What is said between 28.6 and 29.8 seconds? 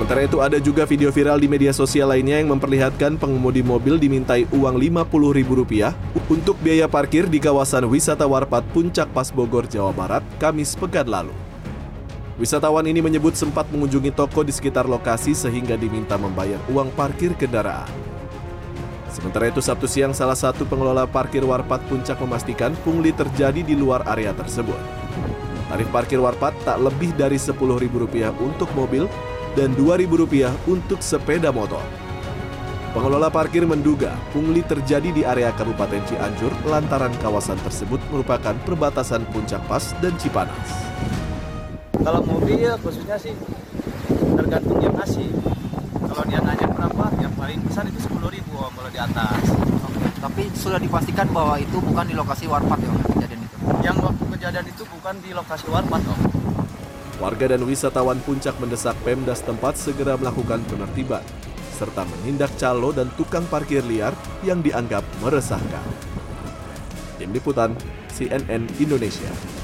mobil dan